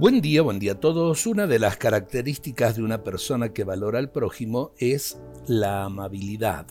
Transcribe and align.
Buen 0.00 0.22
día, 0.22 0.40
buen 0.40 0.58
día 0.58 0.72
a 0.72 0.80
todos. 0.80 1.26
Una 1.26 1.46
de 1.46 1.58
las 1.58 1.76
características 1.76 2.74
de 2.74 2.82
una 2.82 3.04
persona 3.04 3.50
que 3.50 3.64
valora 3.64 3.98
al 3.98 4.10
prójimo 4.10 4.72
es 4.78 5.20
la 5.46 5.84
amabilidad. 5.84 6.66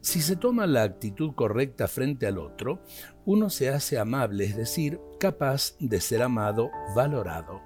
Si 0.00 0.20
se 0.20 0.34
toma 0.34 0.66
la 0.66 0.82
actitud 0.82 1.36
correcta 1.36 1.86
frente 1.86 2.26
al 2.26 2.36
otro, 2.36 2.80
uno 3.26 3.48
se 3.48 3.68
hace 3.68 3.96
amable, 3.96 4.46
es 4.46 4.56
decir, 4.56 5.00
capaz 5.20 5.76
de 5.78 6.00
ser 6.00 6.20
amado, 6.20 6.72
valorado. 6.96 7.60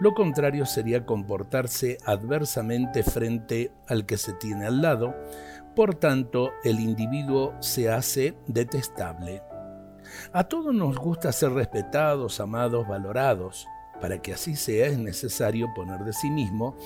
Lo 0.00 0.14
contrario 0.14 0.64
sería 0.64 1.04
comportarse 1.04 1.98
adversamente 2.06 3.02
frente 3.02 3.72
al 3.88 4.06
que 4.06 4.16
se 4.16 4.32
tiene 4.32 4.64
al 4.64 4.80
lado, 4.80 5.14
por 5.76 5.96
tanto 5.96 6.48
el 6.64 6.80
individuo 6.80 7.52
se 7.60 7.90
hace 7.90 8.38
detestable. 8.46 9.42
A 10.32 10.44
todos 10.44 10.74
nos 10.74 10.96
gusta 10.96 11.30
ser 11.30 11.52
respetados, 11.52 12.40
amados, 12.40 12.88
valorados. 12.88 13.68
Para 14.00 14.20
que 14.22 14.32
así 14.32 14.56
sea 14.56 14.86
es 14.86 14.98
necesario 14.98 15.68
poner 15.74 16.00
de 16.00 16.12
sí 16.12 16.30
mismo 16.30 16.76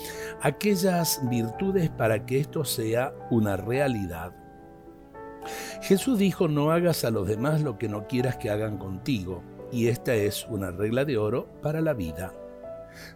aquellas 0.42 1.20
virtudes 1.28 1.91
para 1.91 2.27
que 2.27 2.41
esto 2.41 2.64
sea 2.64 3.14
una 3.30 3.56
realidad. 3.56 4.32
Jesús 5.82 6.19
dijo, 6.19 6.48
no 6.48 6.70
hagas 6.70 7.05
a 7.05 7.10
los 7.10 7.28
demás 7.28 7.60
lo 7.60 7.78
que 7.78 7.88
no 7.88 8.06
quieras 8.06 8.36
que 8.36 8.50
hagan 8.50 8.78
contigo, 8.78 9.42
y 9.70 9.88
esta 9.88 10.14
es 10.14 10.46
una 10.48 10.70
regla 10.70 11.05
de 11.05 11.19
oro 11.19 11.48
para 11.62 11.80
la 11.80 11.92
vida. 11.92 12.32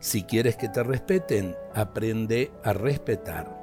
Si 0.01 0.25
quieres 0.25 0.57
que 0.57 0.69
te 0.69 0.83
respeten, 0.83 1.57
aprende 1.75 2.51
a 2.65 2.73
respetar. 2.73 3.59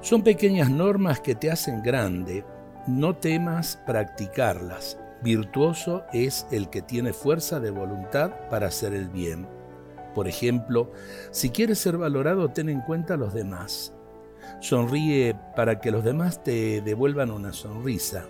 Son 0.00 0.22
pequeñas 0.22 0.70
normas 0.70 1.20
que 1.20 1.34
te 1.34 1.50
hacen 1.50 1.82
grande, 1.82 2.44
no 2.86 3.16
temas 3.16 3.78
practicarlas. 3.86 4.98
Virtuoso 5.22 6.04
es 6.12 6.46
el 6.52 6.70
que 6.70 6.80
tiene 6.80 7.12
fuerza 7.12 7.58
de 7.58 7.70
voluntad 7.70 8.32
para 8.50 8.68
hacer 8.68 8.94
el 8.94 9.08
bien. 9.08 9.48
Por 10.14 10.28
ejemplo, 10.28 10.92
si 11.30 11.50
quieres 11.50 11.78
ser 11.78 11.98
valorado, 11.98 12.48
ten 12.50 12.68
en 12.68 12.80
cuenta 12.80 13.14
a 13.14 13.16
los 13.16 13.34
demás. 13.34 13.94
Sonríe 14.60 15.36
para 15.56 15.80
que 15.80 15.90
los 15.90 16.04
demás 16.04 16.42
te 16.42 16.80
devuelvan 16.80 17.30
una 17.30 17.52
sonrisa. 17.52 18.26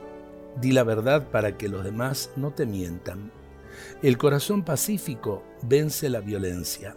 Di 0.60 0.72
la 0.72 0.82
verdad 0.82 1.28
para 1.28 1.56
que 1.56 1.68
los 1.68 1.84
demás 1.84 2.30
no 2.36 2.52
te 2.52 2.66
mientan. 2.66 3.30
El 4.02 4.18
corazón 4.18 4.64
pacífico 4.64 5.44
vence 5.62 6.08
la 6.08 6.20
violencia. 6.20 6.96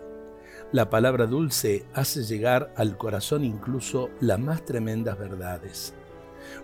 La 0.72 0.90
palabra 0.90 1.28
dulce 1.28 1.86
hace 1.94 2.24
llegar 2.24 2.74
al 2.78 2.98
corazón 2.98 3.44
incluso 3.44 4.10
las 4.22 4.40
más 4.40 4.64
tremendas 4.66 5.20
verdades. 5.20 5.94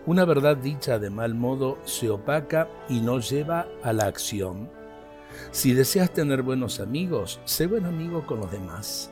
Una 0.06 0.26
verdad 0.26 0.58
dicha 0.58 1.00
de 1.00 1.10
mal 1.10 1.36
modo 1.36 1.78
se 1.86 2.10
opaca 2.10 2.70
y 2.90 3.02
no 3.02 3.20
lleva 3.20 3.68
a 3.84 3.94
la 3.94 4.06
acción. 4.06 4.70
Si 5.52 5.74
deseas 5.74 6.12
tener 6.12 6.42
buenos 6.42 6.80
amigos, 6.80 7.40
sé 7.46 7.68
buen 7.68 7.86
amigo 7.86 8.26
con 8.26 8.40
los 8.40 8.52
demás. 8.52 9.12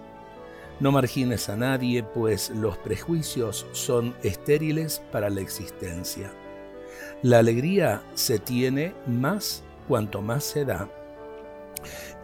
No 0.79 0.91
margines 0.91 1.47
a 1.49 1.55
nadie, 1.55 2.03
pues 2.03 2.49
los 2.49 2.77
prejuicios 2.77 3.65
son 3.71 4.15
estériles 4.23 5.01
para 5.11 5.29
la 5.29 5.41
existencia. 5.41 6.31
La 7.21 7.39
alegría 7.39 8.03
se 8.13 8.39
tiene 8.39 8.93
más 9.07 9.63
cuanto 9.87 10.21
más 10.21 10.43
se 10.43 10.65
da. 10.65 10.89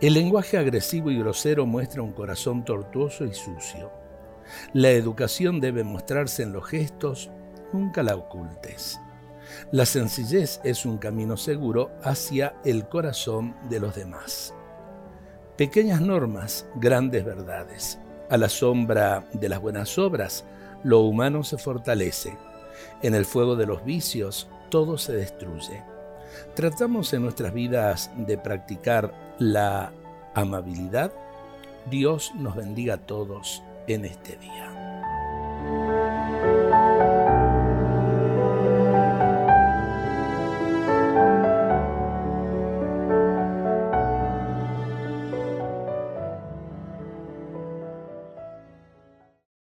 El 0.01 0.15
lenguaje 0.15 0.57
agresivo 0.57 1.11
y 1.11 1.19
grosero 1.19 1.65
muestra 1.65 2.01
un 2.01 2.11
corazón 2.11 2.65
tortuoso 2.65 3.25
y 3.25 3.33
sucio. 3.33 3.91
La 4.73 4.89
educación 4.89 5.61
debe 5.61 5.83
mostrarse 5.83 6.43
en 6.43 6.51
los 6.51 6.67
gestos, 6.67 7.29
nunca 7.73 8.03
la 8.03 8.15
ocultes. 8.15 8.99
La 9.71 9.85
sencillez 9.85 10.59
es 10.63 10.85
un 10.85 10.97
camino 10.97 11.37
seguro 11.37 11.91
hacia 12.03 12.55
el 12.63 12.87
corazón 12.87 13.55
de 13.69 13.79
los 13.79 13.95
demás. 13.95 14.53
Pequeñas 15.57 16.01
normas, 16.01 16.65
grandes 16.75 17.23
verdades. 17.25 17.99
A 18.29 18.37
la 18.37 18.49
sombra 18.49 19.25
de 19.33 19.49
las 19.49 19.59
buenas 19.59 19.97
obras, 19.97 20.45
lo 20.83 21.01
humano 21.01 21.43
se 21.43 21.57
fortalece. 21.57 22.37
En 23.01 23.13
el 23.13 23.25
fuego 23.25 23.55
de 23.55 23.65
los 23.65 23.83
vicios, 23.83 24.49
todo 24.69 24.97
se 24.97 25.13
destruye. 25.13 25.83
Tratamos 26.55 27.13
en 27.13 27.23
nuestras 27.23 27.53
vidas 27.53 28.09
de 28.15 28.37
practicar 28.37 29.13
la 29.37 29.91
amabilidad. 30.33 31.11
Dios 31.89 32.31
nos 32.35 32.55
bendiga 32.55 32.95
a 32.95 33.05
todos 33.05 33.61
en 33.87 34.05
este 34.05 34.37
día. 34.37 34.70